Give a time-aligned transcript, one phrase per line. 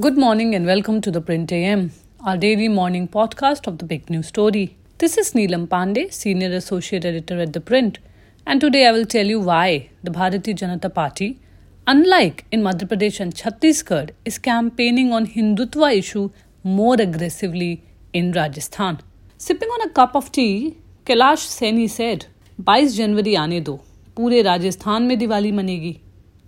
[0.00, 1.92] Good morning and welcome to the Print AM,
[2.26, 4.76] our daily morning podcast of the big news story.
[4.98, 8.00] This is Neelam Pandey, Senior Associate Editor at The Print,
[8.44, 11.38] and today I will tell you why the Bharatiya Janata Party,
[11.86, 16.30] unlike in Madhya Pradesh and Chhattisgarh, is campaigning on Hindutva issue
[16.64, 19.00] more aggressively in Rajasthan.
[19.38, 20.76] Sipping on a cup of tea,
[21.06, 22.26] Kailash Saini said,
[22.64, 23.78] 22 January, आने Do.
[24.16, 25.98] पूरे Rajasthan में Diwali मनेगी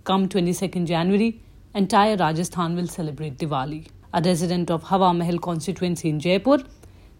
[0.03, 3.87] Come 22 January." Entire Rajasthan will celebrate Diwali.
[4.13, 6.59] A resident of Hawa Mahal constituency in Jaipur,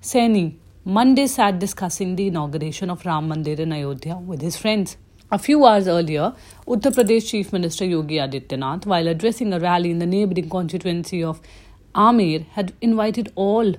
[0.02, 0.56] Saini
[0.86, 4.98] Monday sat discussing the inauguration of Ram Mandir in Ayodhya with his friends.
[5.30, 6.34] A few hours earlier,
[6.66, 11.42] Uttar Pradesh Chief Minister Yogi Adityanath, while addressing a rally in the neighboring constituency of
[11.96, 13.74] Amer, had invited all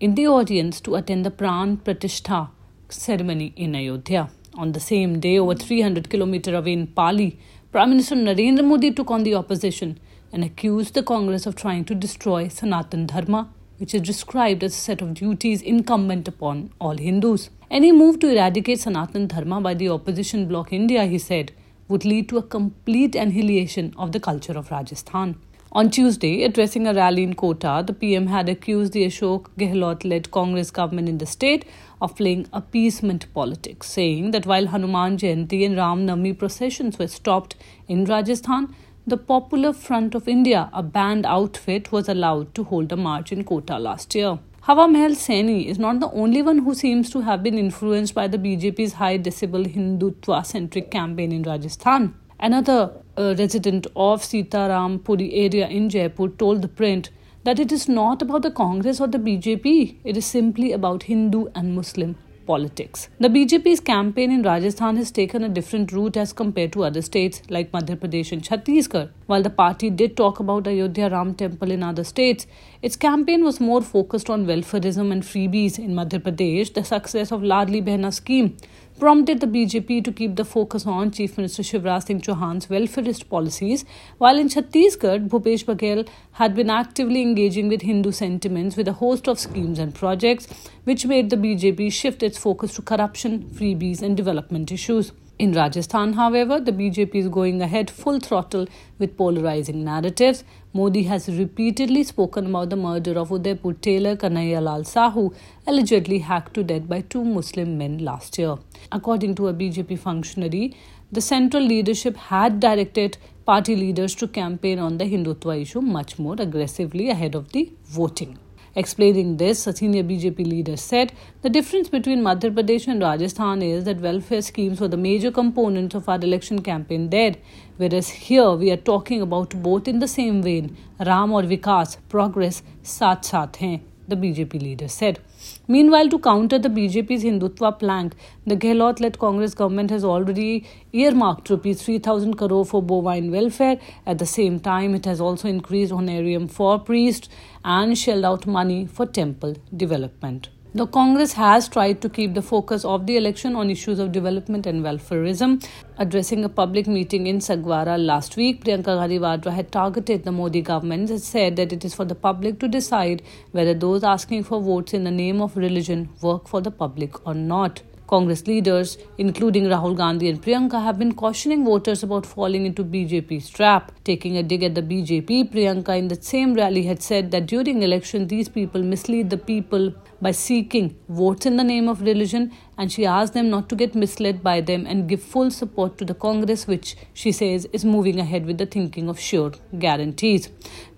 [0.00, 2.50] in the audience to attend the Pran Pratishtha
[2.88, 4.28] ceremony in Ayodhya.
[4.54, 7.38] On the same day, over 300 km away in Pali,
[7.70, 10.00] Prime Minister Narendra Modi took on the opposition
[10.32, 14.78] and accused the Congress of trying to destroy Sanatan Dharma, which is described as a
[14.78, 17.50] set of duties incumbent upon all Hindus.
[17.70, 21.52] Any move to eradicate Sanatan Dharma by the opposition bloc India, he said,
[21.88, 25.38] would lead to a complete annihilation of the culture of Rajasthan.
[25.78, 30.32] On Tuesday, addressing a rally in Kota, the PM had accused the Ashok Gehlot led
[30.32, 31.64] Congress government in the state
[32.02, 37.54] of playing appeasement politics, saying that while Hanuman Jayanti and Ram Navami processions were stopped
[37.86, 38.74] in Rajasthan,
[39.06, 43.44] the Popular Front of India, a banned outfit, was allowed to hold a march in
[43.44, 44.40] Kota last year.
[44.62, 48.26] Hawa Mahal Saini is not the only one who seems to have been influenced by
[48.26, 52.16] the BJP's high decibel Hindutva centric campaign in Rajasthan.
[52.40, 57.10] Another uh, resident of Sitaram Puri area in Jaipur told the print
[57.44, 61.46] that it is not about the Congress or the BJP, it is simply about Hindu
[61.54, 63.08] and Muslim politics.
[63.20, 67.42] The BJP's campaign in Rajasthan has taken a different route as compared to other states
[67.48, 69.10] like Madhya Pradesh and Chhattisgarh.
[69.28, 72.46] While the party did talk about Ayodhya Ram Temple in other states,
[72.80, 76.72] its campaign was more focused on welfareism and freebies in Madhya Pradesh.
[76.72, 78.56] The success of Ladli Behna scheme
[78.98, 83.84] prompted the BJP to keep the focus on Chief Minister Shivraj Singh Chauhan's welfarist policies,
[84.16, 86.08] while in Chhattisgarh, Bhupesh Baghel
[86.40, 90.48] had been actively engaging with Hindu sentiments with a host of schemes and projects,
[90.84, 95.12] which made the BJP shift its focus to corruption, freebies, and development issues.
[95.38, 98.66] In Rajasthan, however, the BJP is going ahead full throttle
[98.98, 100.42] with polarizing narratives.
[100.72, 105.32] Modi has repeatedly spoken about the murder of Udaipur tailor Kanhaiya Lal Sahu,
[105.64, 108.56] allegedly hacked to death by two Muslim men last year.
[108.90, 110.76] According to a BJP functionary,
[111.12, 113.16] the central leadership had directed
[113.46, 118.38] party leaders to campaign on the Hindutva issue much more aggressively ahead of the voting.
[118.74, 121.12] Explaining this, a senior BJP leader said
[121.42, 125.94] the difference between Madhya Pradesh and Rajasthan is that welfare schemes were the major components
[125.94, 127.34] of our election campaign there,
[127.76, 132.62] whereas here we are talking about both in the same vein, Ram or Vikas, progress,
[132.82, 135.20] saath saath hain the BJP leader said.
[135.68, 138.14] Meanwhile, to counter the BJP's Hindutva plank,
[138.46, 143.78] the Gehlot led Congress government has already earmarked rupees 3,000 crore for bovine welfare.
[144.06, 147.28] At the same time, it has also increased honorarium for priests
[147.64, 150.48] and shelled out money for temple development.
[150.74, 154.66] The Congress has tried to keep the focus of the election on issues of development
[154.66, 155.66] and welfareism.
[155.96, 160.60] Addressing a public meeting in Sagwara last week, Priyanka Gandhi Vadra had targeted the Modi
[160.60, 164.60] government and said that it is for the public to decide whether those asking for
[164.60, 167.80] votes in the name of religion work for the public or not.
[168.08, 173.50] Congress leaders, including Rahul Gandhi and Priyanka, have been cautioning voters about falling into BJP's
[173.50, 173.92] trap.
[174.02, 177.82] Taking a dig at the BJP, Priyanka in the same rally had said that during
[177.82, 179.92] election these people mislead the people
[180.22, 183.94] by seeking votes in the name of religion and she asked them not to get
[183.94, 188.18] misled by them and give full support to the Congress, which she says is moving
[188.18, 190.48] ahead with the thinking of sure guarantees.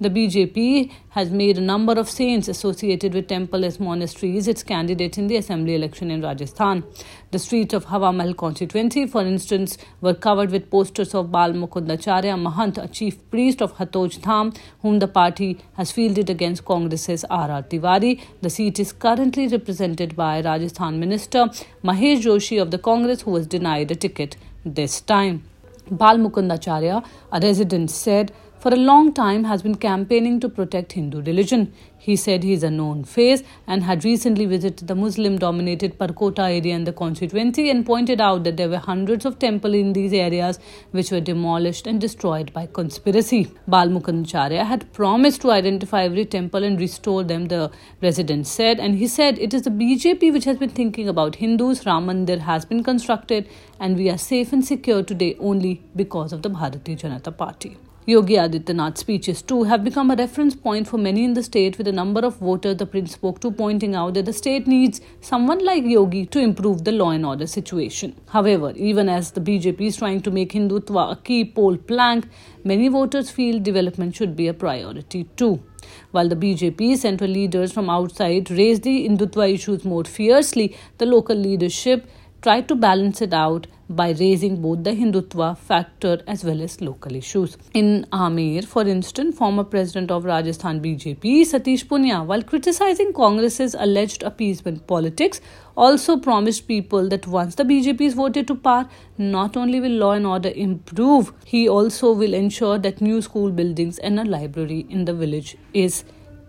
[0.02, 5.18] The BJP has made a number of saints associated with temple as monasteries its candidates
[5.18, 6.84] in the assembly election in Rajasthan.
[7.32, 12.38] The streets of Hawa Mahal constituency, for instance, were covered with posters of Bal Mukundacharya
[12.40, 17.62] Mahant, a chief priest of Hathoj Dham, whom the party has fielded against Congress's R.R.
[17.64, 18.22] Tiwari.
[18.40, 21.48] The seat is currently represented by Rajasthan Minister
[21.84, 25.44] Mahesh Joshi of the Congress, who was denied a ticket this time.
[25.90, 31.22] Bal Mukundacharya, a resident, said for a long time has been campaigning to protect Hindu
[31.22, 31.72] religion.
[31.96, 36.40] He said he is a known face and had recently visited the Muslim dominated Parkota
[36.40, 40.12] area in the constituency and pointed out that there were hundreds of temples in these
[40.12, 40.58] areas
[40.90, 43.50] which were demolished and destroyed by conspiracy.
[43.66, 47.70] Bal Mukundacharya had promised to identify every temple and restore them, the
[48.02, 51.86] resident said, and he said it is the BJP which has been thinking about Hindus.
[51.86, 53.48] Ram Mandir has been constructed
[53.78, 57.78] and we are safe and secure today only because of the Bharatiya Janata Party.
[58.06, 61.86] Yogi Adityanath's speeches, too, have become a reference point for many in the state, with
[61.86, 65.62] a number of voters the Print spoke to pointing out that the state needs someone
[65.62, 68.16] like Yogi to improve the law and order situation.
[68.30, 72.26] However, even as the BJP is trying to make Hindutva a key poll plank,
[72.64, 75.62] many voters feel development should be a priority too.
[76.10, 81.36] While the BJP central leaders from outside raise the Hindutva issues more fiercely, the local
[81.36, 82.08] leadership
[82.42, 87.14] tried to balance it out by raising both the Hindutva factor as well as local
[87.14, 87.58] issues.
[87.74, 94.22] In Amer, for instance, former president of Rajasthan BJP, Satish Poonia, while criticizing Congress's alleged
[94.22, 95.40] appeasement politics,
[95.76, 98.88] also promised people that once the BJP is voted to power,
[99.18, 103.98] not only will law and order improve, he also will ensure that new school buildings
[103.98, 106.04] and a library in the village is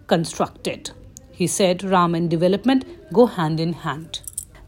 [0.08, 0.92] constructed.
[1.32, 4.21] He said Ram and development go hand in hand.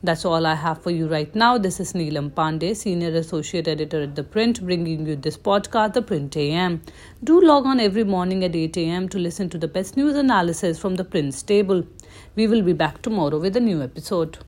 [0.06, 1.58] That's all I have for you right now.
[1.58, 6.02] This is Neelam Pandey, Senior Associate Editor at The Print, bringing you this podcast, The
[6.02, 6.82] Print AM.
[7.24, 10.78] Do log on every morning at 8 am to listen to the best news analysis
[10.78, 11.88] from The Print's table.
[12.36, 14.40] We will be back tomorrow with a new episode.